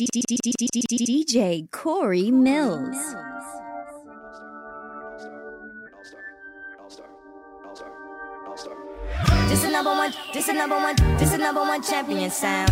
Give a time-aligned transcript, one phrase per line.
[0.00, 2.96] DJ Corey Millz.
[9.48, 12.70] This is number one, this is number one, this is number one champion sound.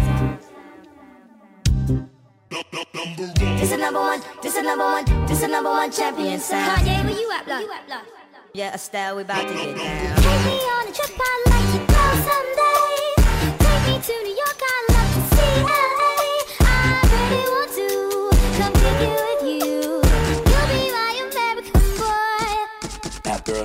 [3.59, 6.81] This is number one, this is number one, this is number one champion sound.
[6.81, 8.07] Kanye, where you at, block?
[8.55, 10.17] Yeah, Estelle, we about to get down.
[10.17, 12.68] Be on a trip, I like to go someday.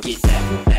[0.02, 0.73] Get that.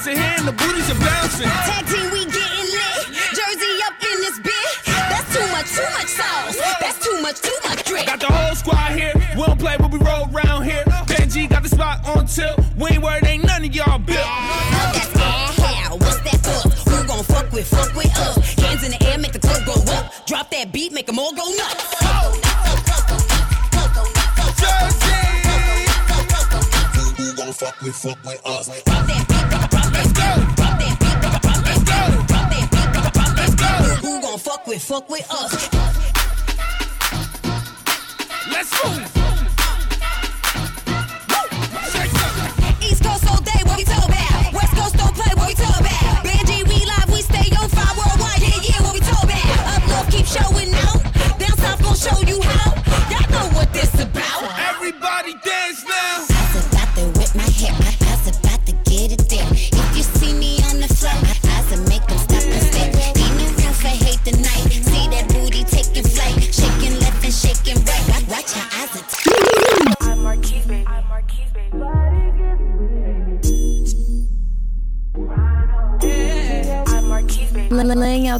[0.00, 1.48] titties are here and the booties are bouncing.
[1.48, 3.06] Tag team, we getting lit.
[3.34, 4.84] Jersey up in this bitch.
[4.86, 6.56] That's too much, too much sauce.
[6.80, 8.06] That's too much, too much drink.
[8.06, 9.12] Got the whole squad here.
[9.36, 10.84] We don't play, but we roll around here.
[11.06, 12.58] Benji got the spot on tilt.
[12.76, 14.18] We ain't worried, ain't none of y'all built.
[14.20, 15.96] Oh, that's bad how.
[15.96, 16.90] What's that for?
[16.90, 18.54] Who gon' fuck with, fuck with us?
[18.54, 20.26] Hands in the air, make the club go up.
[20.26, 21.96] Drop that beat, make them all go nuts.
[24.60, 25.16] Jersey!
[27.16, 28.66] Who gon' fuck with, fuck with us?
[28.84, 29.29] Drop that
[34.80, 35.99] fuck with us.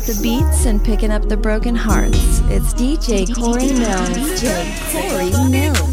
[0.00, 2.40] out the beats and picking up the broken hearts.
[2.44, 4.40] It's DJ Corey Millz.
[4.40, 5.89] DJ Corey Millz.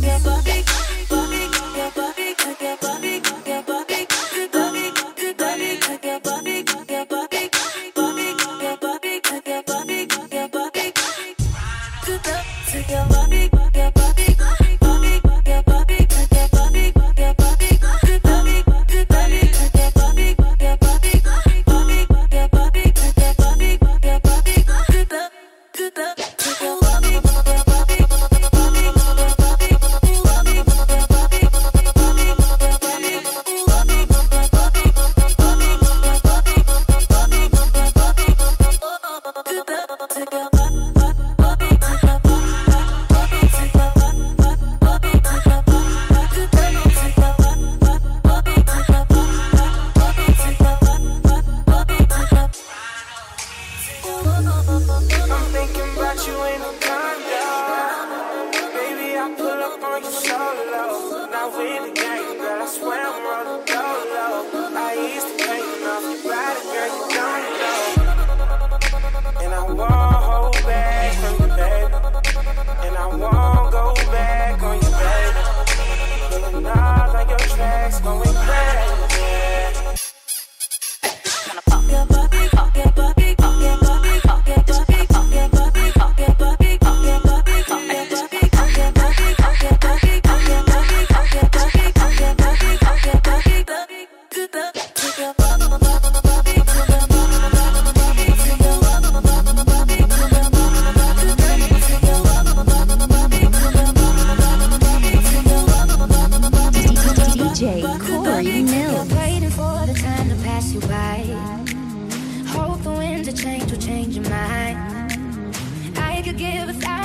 [113.37, 115.55] change will change your mind.
[115.95, 116.96] I could give a thousand.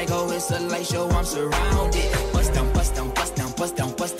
[0.00, 2.32] I go, oh, it's a light show, I'm surrounded.
[2.32, 4.19] Bust down, bust down, bust down, bust down, bust down.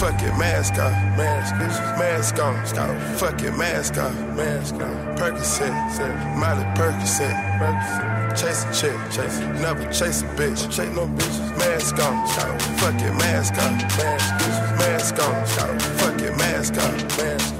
[0.00, 2.38] Fucking mask on, mask, on, mask
[2.78, 5.16] on, fucking mask on, mask on.
[5.16, 5.70] Percocet,
[6.38, 7.36] Miley Percocet,
[8.34, 11.58] chase a chick, chase, never chase a bitch, chase no bitches.
[11.58, 12.26] Mask on,
[12.78, 17.59] fucking mask on, mask, mask on, fucking mask on, mask.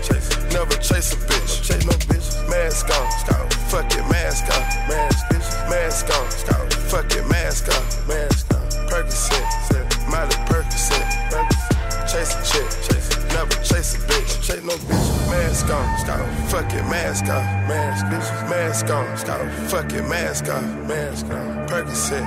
[18.49, 21.67] mask off, mask, on, fucking mask off, mask on.
[21.67, 22.25] Percocet,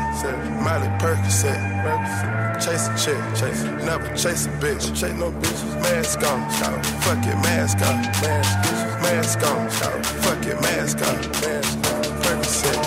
[0.63, 1.61] Molly Percocet,
[2.61, 6.41] chase a chick, chase, never chase a bitch, chase no bitches, mask on,
[7.03, 8.23] fucking mask off,
[9.03, 9.69] mask, on,
[10.23, 12.05] fucking mask off, mask on.
[12.23, 12.79] Percocet,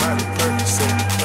[0.00, 1.19] Molly Percocet,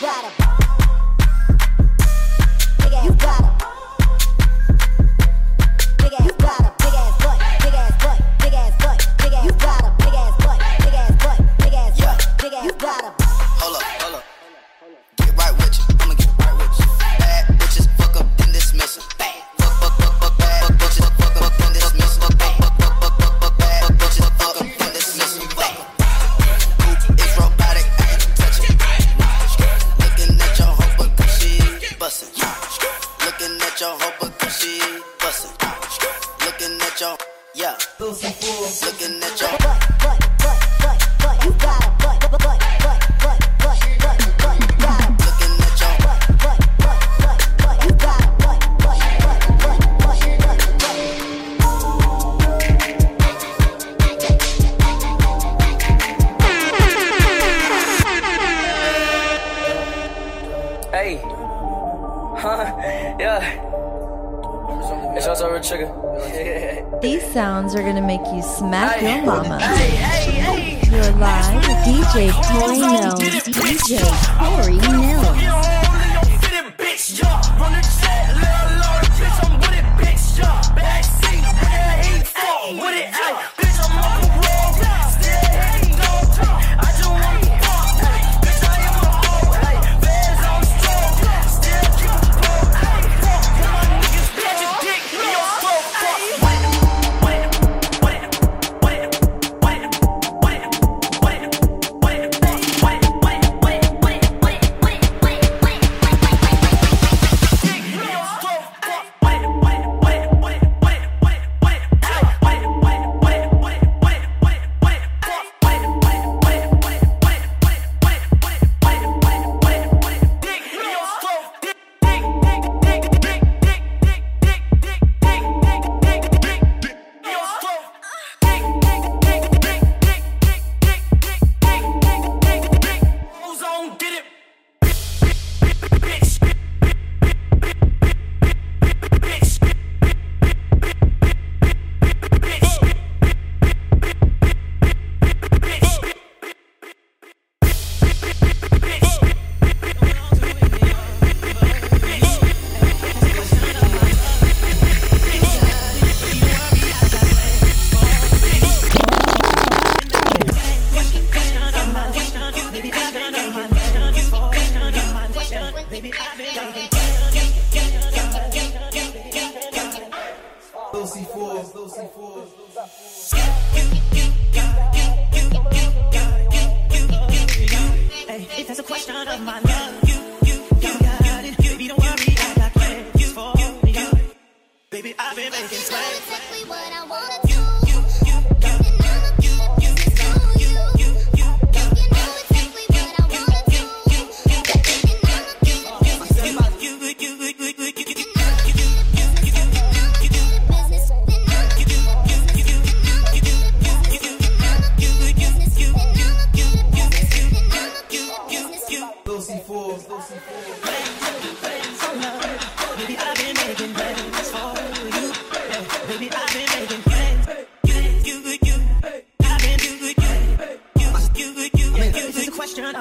[0.00, 0.37] Hold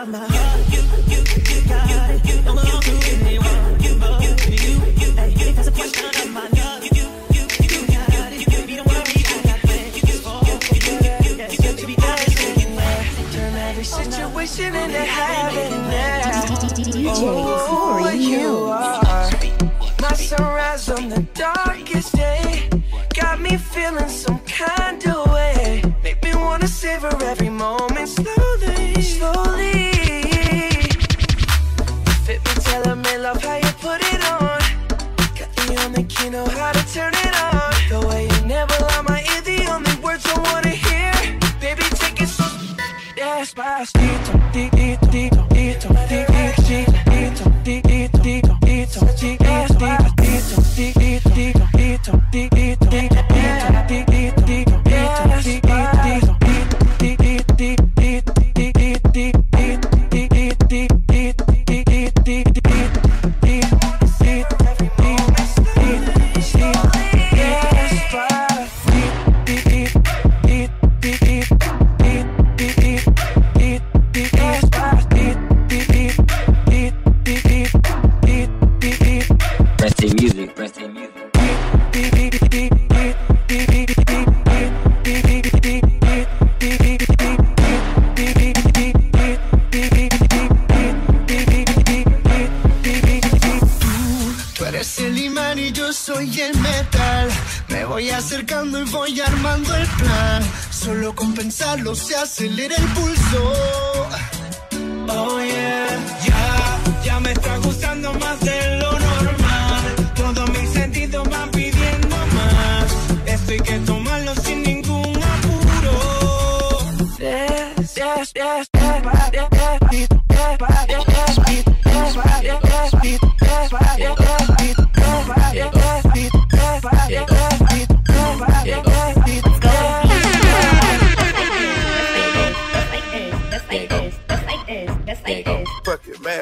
[0.08, 0.47] my heart.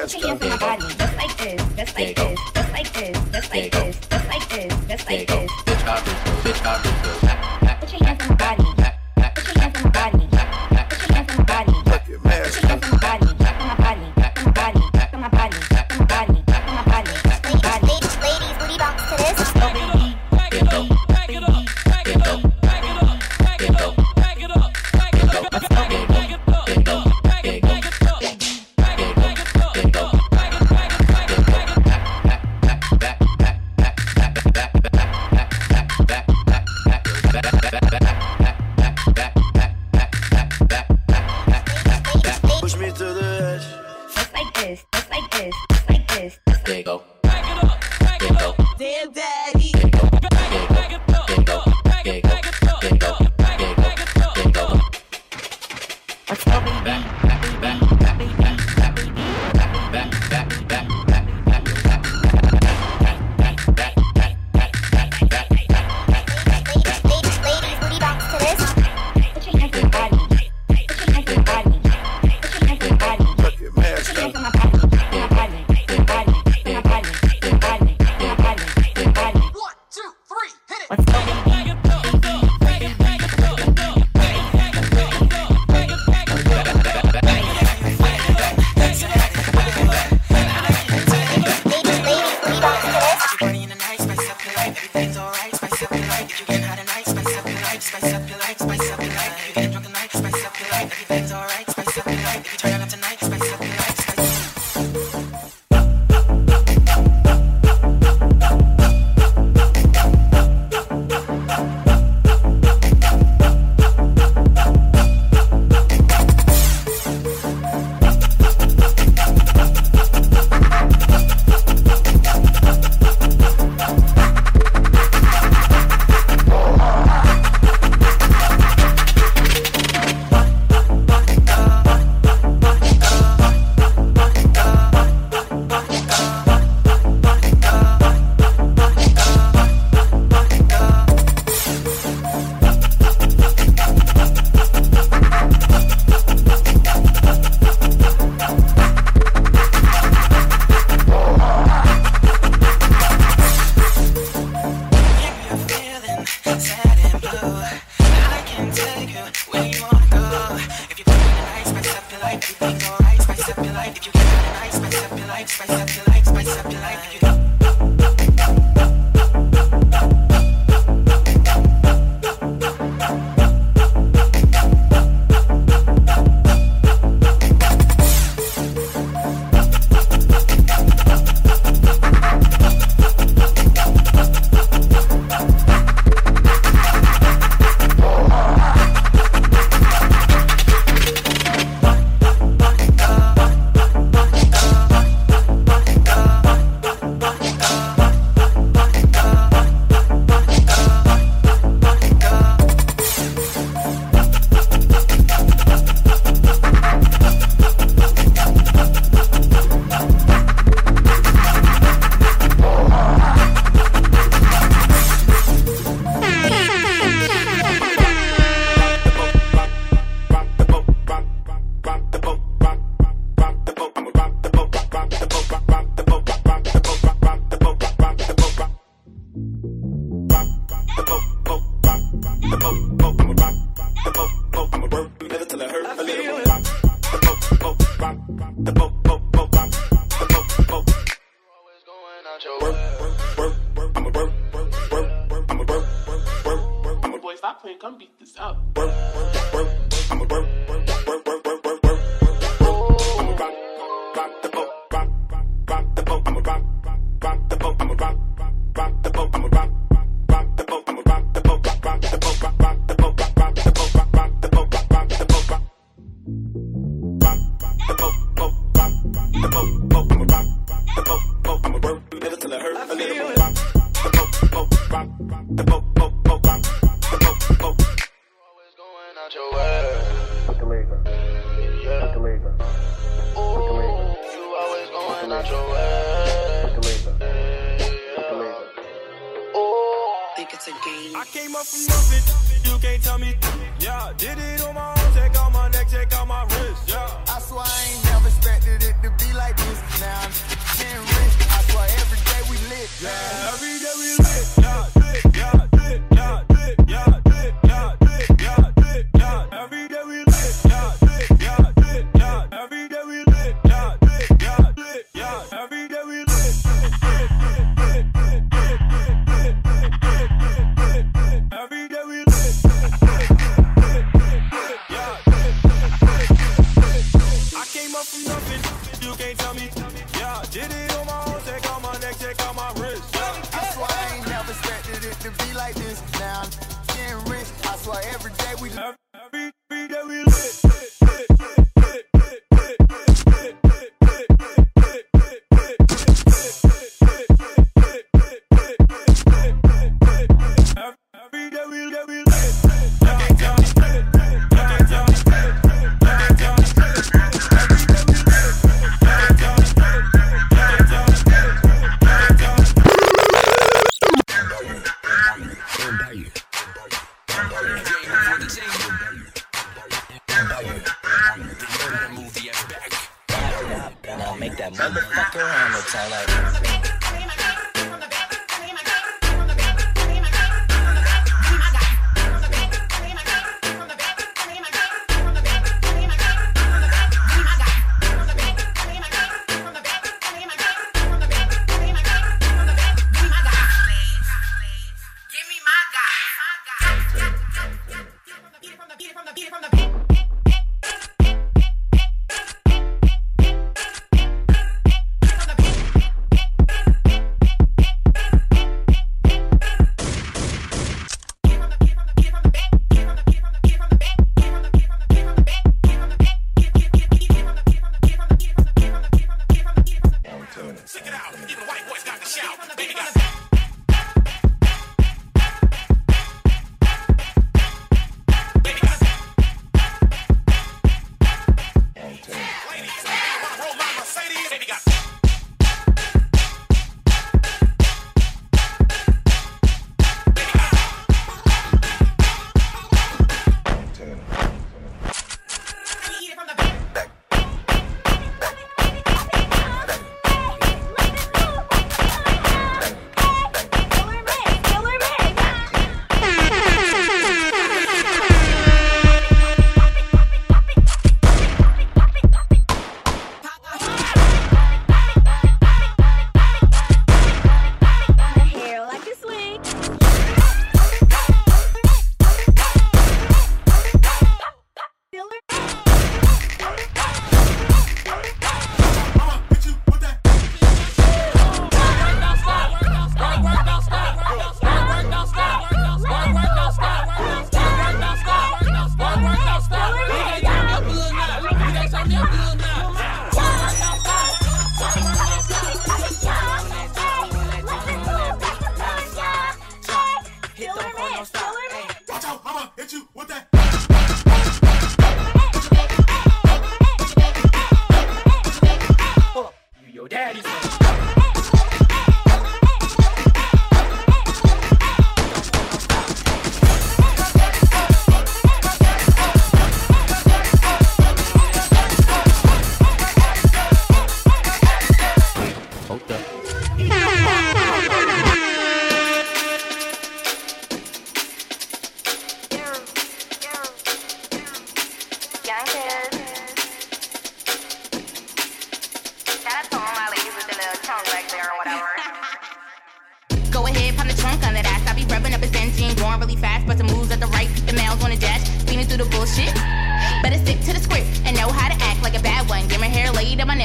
[0.06, 1.05] 去年是他八零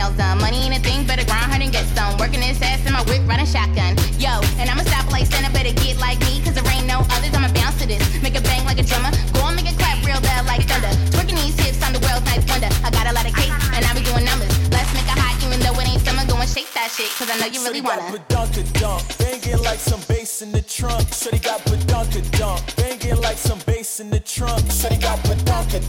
[0.01, 0.37] nails done.
[0.39, 2.17] Money ain't a thing, better grind hard and get some.
[2.17, 3.93] Working this ass in my whip, riding shotgun.
[4.17, 7.33] Yo, and I'ma stop like Santa, better get like me, cause there ain't no others.
[7.37, 8.01] I'ma bounce to this.
[8.21, 9.11] Make it bang like a drummer.
[9.33, 10.93] Go and make it clap real loud like thunder.
[11.13, 12.71] Twerking these hips, I'm the world's nice wonder.
[12.81, 14.53] I got a lot of cake and I be doing numbers.
[14.73, 16.25] Let's make it hot, even though it ain't summer.
[16.25, 18.01] Go and shake that shit, cause I know you really wanna.
[18.81, 21.13] Dunk, banging like some bass in the trunk.
[21.13, 21.61] Shorty got
[22.37, 24.63] dunk, banging like some bass in the trunk.
[24.71, 25.79] Shorty got badonka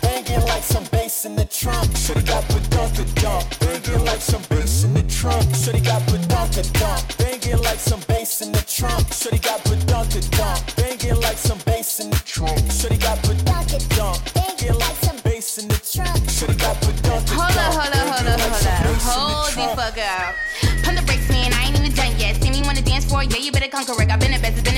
[0.00, 1.96] banging like some bass in the trunk.
[1.96, 2.67] Shorty got badonka
[6.62, 9.12] badonka banging like some bass in the trunk.
[9.12, 12.58] Shorty got badonka banging like some bass in the trunk.
[12.70, 16.30] Shorty got badonka banging like some bass in the trunk.
[16.30, 18.98] Shorty got badonka Hold up, hold up, hold up, hold up.
[19.02, 20.34] Hold the fuck up.
[20.82, 21.52] Pump the brakes, man.
[21.52, 22.42] I ain't even done yet.
[22.42, 23.32] See me wanna dance for it?
[23.32, 24.10] yeah, you better conquer it.
[24.10, 24.77] I've been a best, been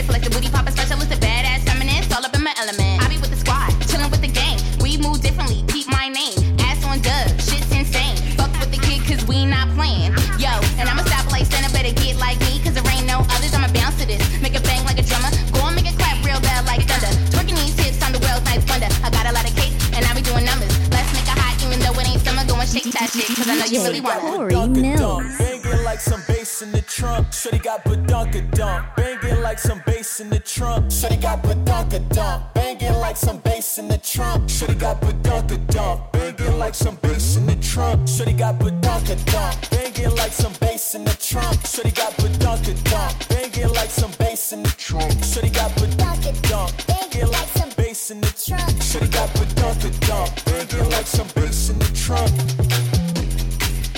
[37.60, 38.08] trunk.
[38.08, 39.70] Shorty got badonka dunk.
[39.70, 41.66] Banging like some bass in the trunk.
[41.66, 43.28] Shorty got badonka dunk.
[43.28, 45.12] Banging like some bass in the trunk.
[45.24, 46.72] Shorty got badonka dunk.
[46.86, 48.82] Banging like some bass in the trunk.
[48.82, 50.44] Shorty got badonka dunk.
[50.44, 52.30] Banging like some bass in the trunk.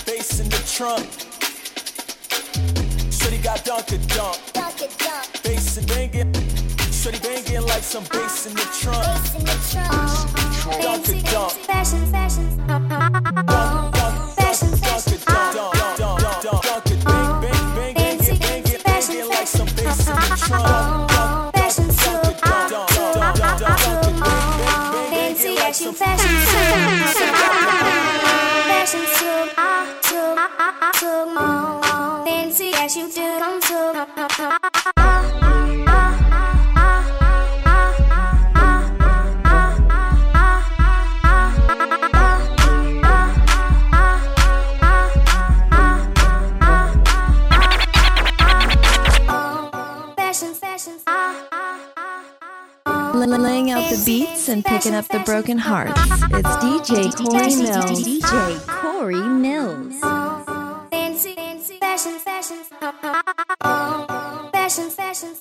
[0.07, 1.07] Bass in the trunk.
[3.13, 4.39] Shorty got dunka dunk.
[5.43, 6.33] Bass and banging.
[6.91, 7.52] Shorty banging
[7.83, 9.03] like some bass in the trunk.
[10.83, 11.51] Dunka dunk.
[11.67, 12.47] Fashion, fashion.
[14.37, 15.19] Fashion, fashion.
[15.27, 20.15] Dunk, dunk, dunk, dunk, dunk, bang, bang, bang, banging, banging, banging like some bass in
[20.15, 21.11] the trunk.
[21.11, 25.95] Dunk, Fashion, dunk, dunk, dunk, dunk, dunk, dunk, dunk, bang, bang, bang, banging like some
[25.95, 27.31] fashion, fashion,
[28.71, 32.25] fashion, too, ah, too, ah, ah, too, more.
[32.27, 35.02] Fancy as you do, come to.
[53.93, 56.01] The beats and picking up the broken hearts.
[56.01, 58.01] It's DJ Corey Millz.
[58.01, 60.01] DJ Corey Millz.
[60.91, 62.65] fancy, fancy, fashion, fashion,
[64.51, 65.35] fashion, fashion,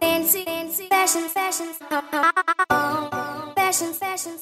[0.00, 1.74] fancy, fancy, fashion, fashion,
[3.56, 4.38] fashion, fashion,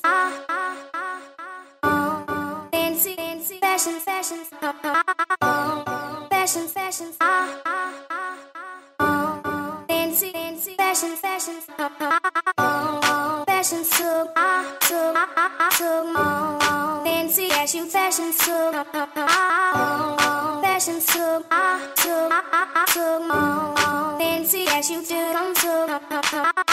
[2.70, 4.44] fancy, fancy, fashion, fashion,
[6.28, 7.40] fashion, fashion, fancy,
[11.00, 12.18] fashion, fashion, oh, oh,
[12.58, 13.44] oh, oh.
[13.46, 17.04] fashion took, ah, took, ah, ah, took more.
[17.04, 21.48] Fancy fashion, fashion took, oh, fashion took,
[21.96, 22.32] took,
[22.92, 24.18] took more.
[24.18, 26.69] Fancy as you do, come took.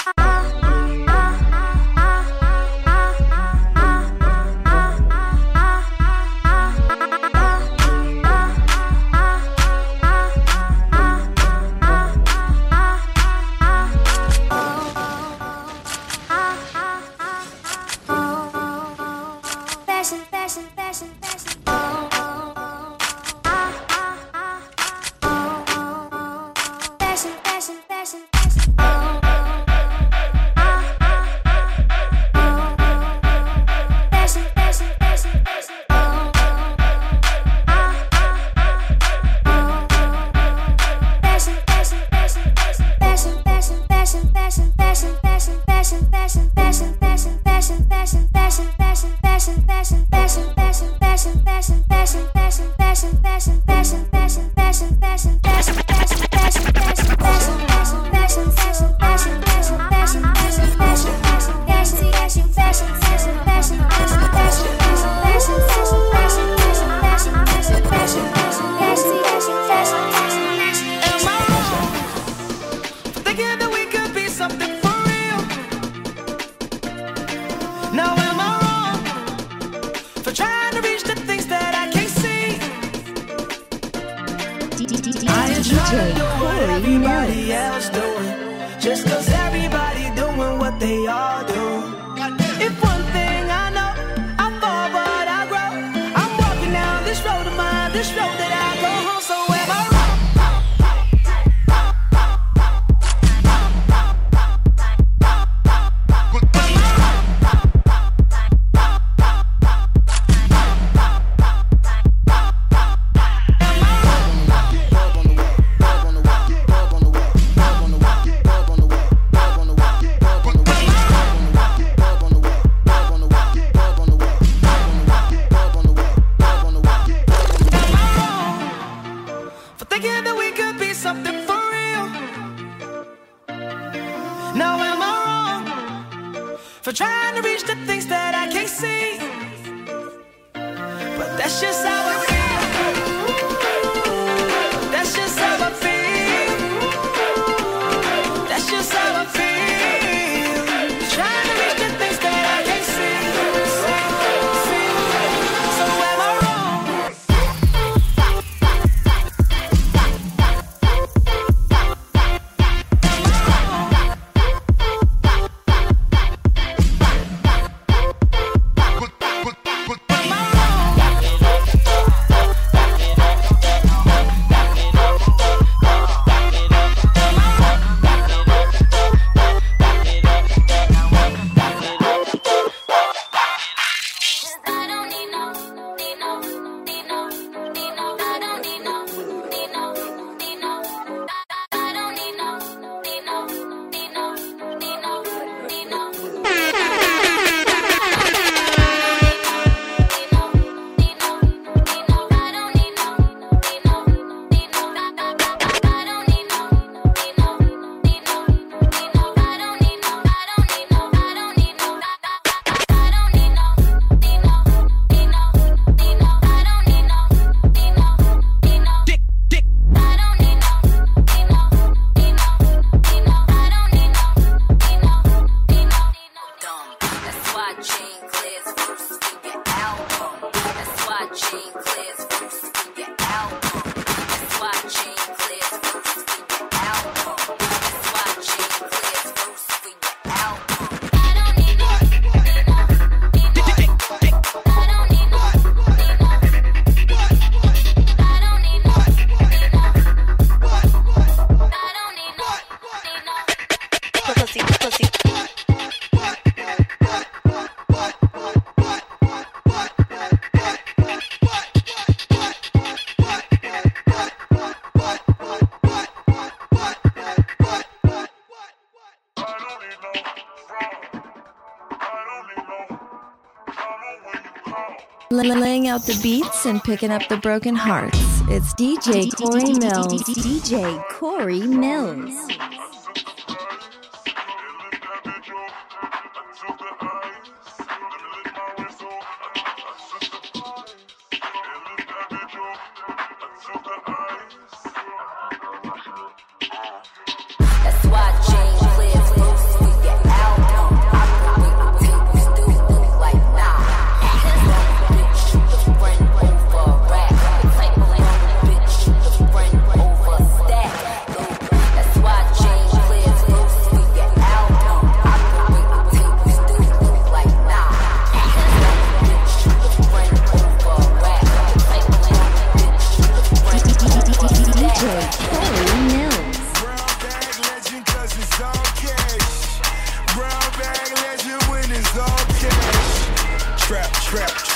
[276.08, 278.18] the beats and picking up the broken hearts.
[278.47, 280.22] It's DJ Corey Millz.
[280.24, 282.57] DJ Corey Millz.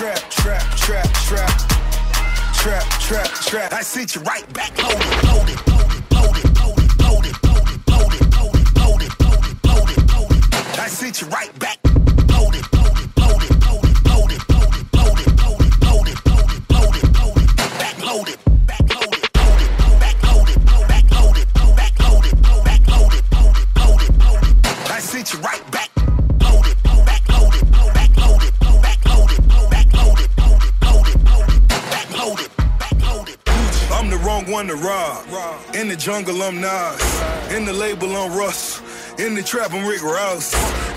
[0.02, 1.60] Trap, trap, trap, trap.
[2.56, 3.72] Trap, trap, trap.
[3.72, 4.98] I sent you right back loaded,
[5.30, 10.80] loaded, loaded, loaded, loaded, loaded, loaded, loaded, loaded, loaded, loaded.
[10.80, 11.54] I sent you right
[35.74, 37.02] In the jungle, I'm Nas.
[37.52, 38.82] In the label, I'm Russ.
[39.20, 40.52] In the trap, I'm Rick Ross.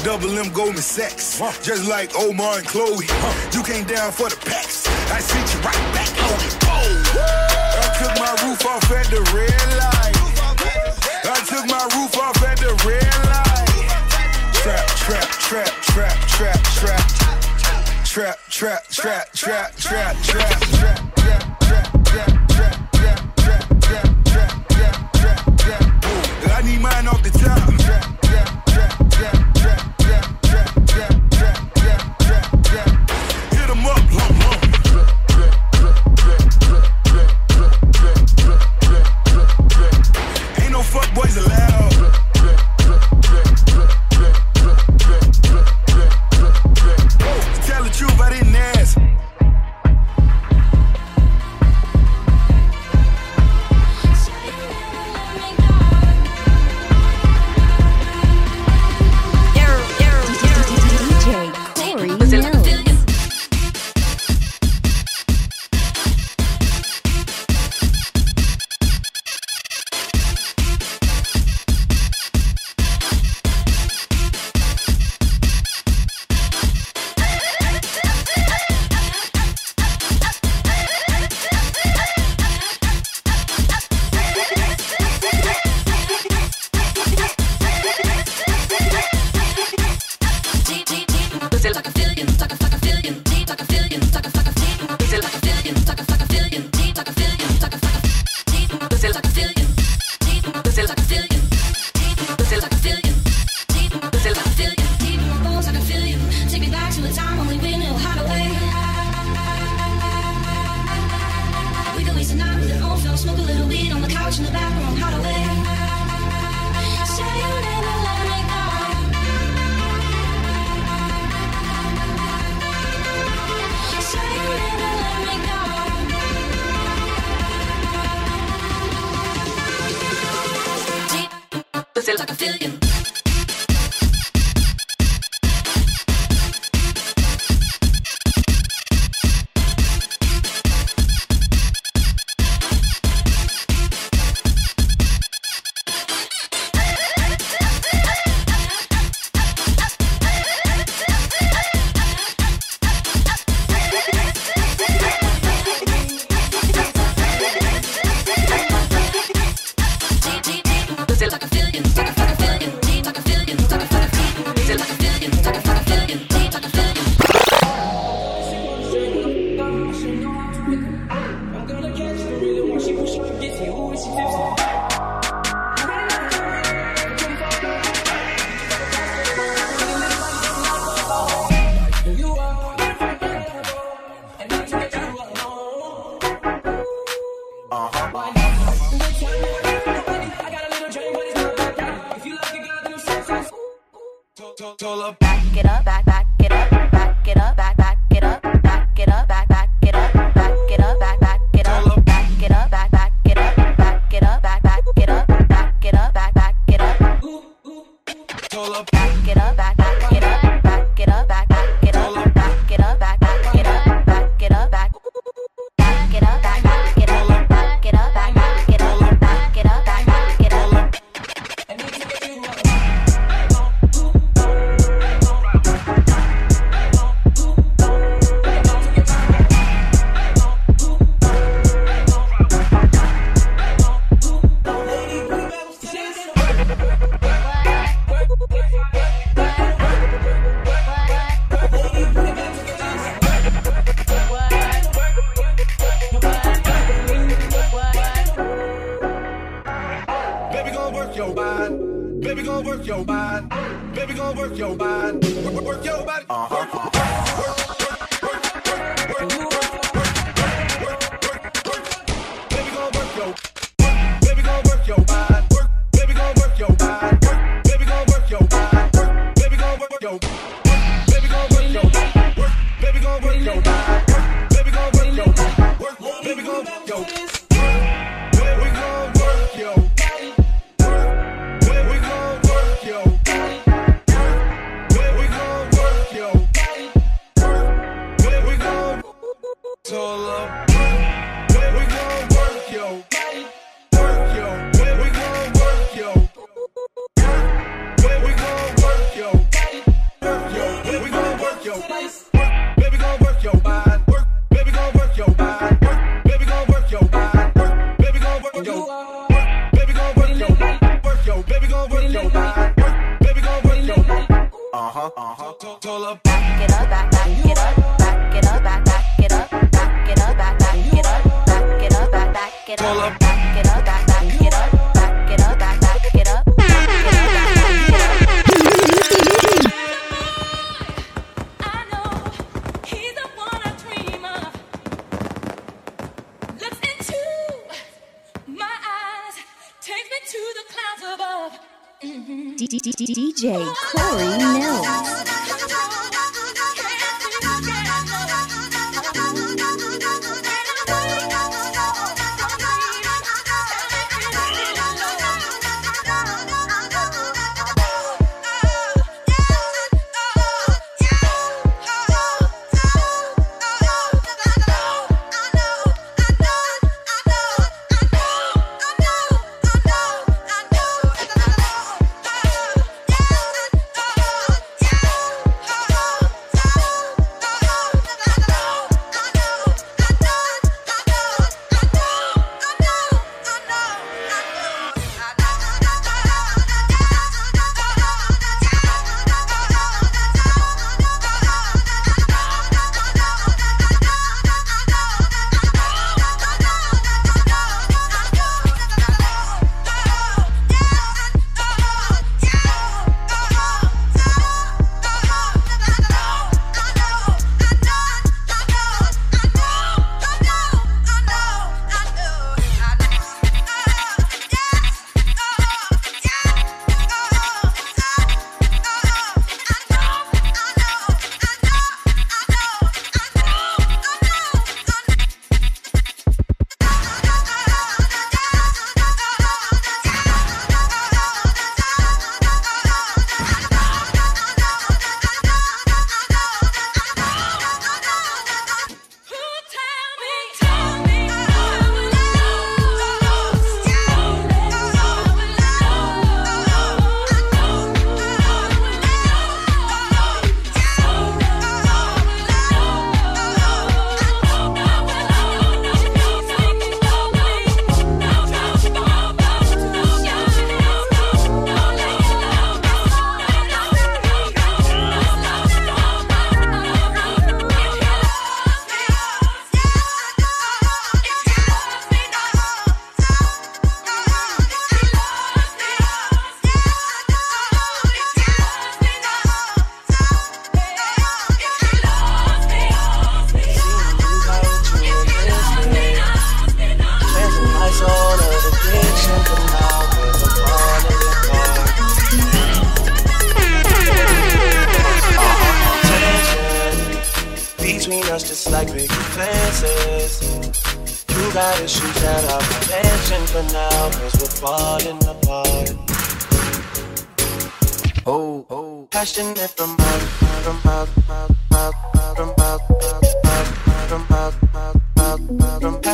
[0.04, 1.38] Double M Goldman Sachs.
[1.62, 3.06] Just like Omar and Chloe.
[3.52, 4.86] You came down for the packs.
[5.10, 6.54] I sent you right back on it.
[6.66, 10.16] I took my roof off at the red light.
[11.24, 13.74] I took my roof off at the red light.
[14.54, 17.24] Trap, trap, trap, trap, trap, trap.
[18.04, 22.43] Trap, trap, trap, trap, trap, trap, trap, trap, trap, trap.
[26.78, 27.73] Man off the top.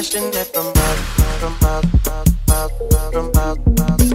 [0.00, 1.00] Passionate from mouth,
[1.40, 1.84] from mouth,
[2.48, 2.72] mouth,
[3.12, 4.06] from mouth, mouth,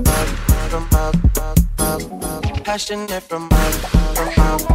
[0.71, 1.19] from mouth,
[1.77, 3.75] mouth, passionate from mouth,
[4.15, 4.65] from mouth.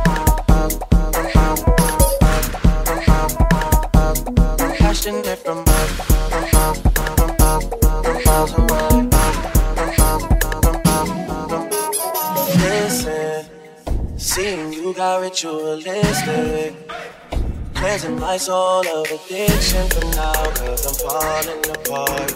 [12.55, 13.45] Listen,
[14.17, 16.90] seeing you got ritualistic.
[17.91, 22.31] Cleansing my soul of addiction for now, cause I'm falling apart.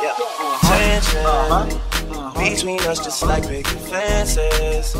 [0.00, 0.14] Yeah,
[0.62, 1.80] tension
[2.38, 4.94] between us just like big fences.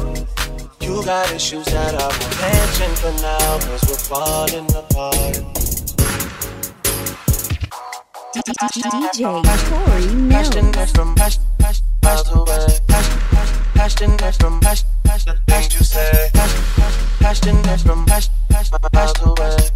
[0.81, 5.39] You got issues that I will mention for now, cause we're falling apart.
[8.75, 9.23] DJ
[9.71, 10.91] Corey Millz.
[10.97, 11.41] From past
[12.35, 12.81] away.
[13.77, 16.34] Passion, from the things you say.
[17.35, 19.35] Passionate from past, past, past away.
[19.35, 19.74] Past,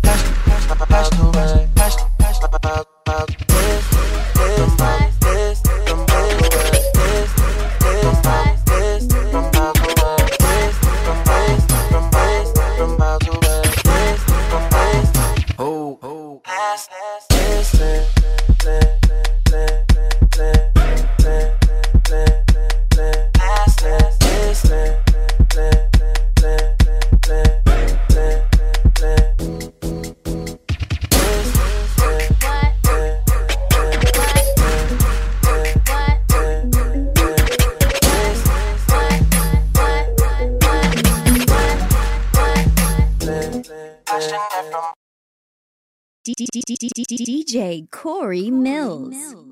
[47.48, 49.47] DJ Corey Millz.